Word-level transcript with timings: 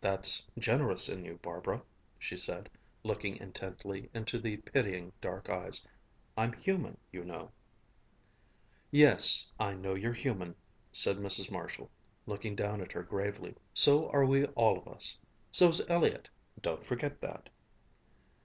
"That's 0.00 0.46
generous 0.56 1.08
in 1.08 1.24
you, 1.24 1.40
Barbara," 1.42 1.82
she 2.16 2.36
said, 2.36 2.70
looking 3.02 3.34
intently 3.38 4.08
into 4.14 4.38
the 4.38 4.58
pitying 4.58 5.12
dark 5.20 5.50
eyes, 5.50 5.84
"I'm 6.36 6.52
human, 6.52 6.96
you 7.10 7.24
know," 7.24 7.50
"Yes, 8.92 9.50
I 9.58 9.74
know 9.74 9.94
you're 9.96 10.12
human," 10.12 10.54
said 10.92 11.16
Mrs. 11.16 11.50
Marshall, 11.50 11.90
looking 12.24 12.54
down 12.54 12.82
at 12.82 12.92
her 12.92 13.02
gravely. 13.02 13.56
"So 13.74 14.08
are 14.10 14.24
we 14.24 14.44
all 14.46 14.78
of 14.78 14.86
us. 14.86 15.18
So's 15.50 15.84
Elliott. 15.90 16.28
Don't 16.62 16.86
forget 16.86 17.20
that." 17.22 17.48